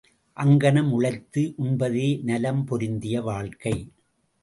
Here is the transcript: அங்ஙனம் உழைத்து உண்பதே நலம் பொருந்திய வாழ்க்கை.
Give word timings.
அங்ஙனம் 0.37 0.91
உழைத்து 0.91 1.53
உண்பதே 1.57 2.23
நலம் 2.23 2.65
பொருந்திய 2.65 3.21
வாழ்க்கை. 3.21 3.75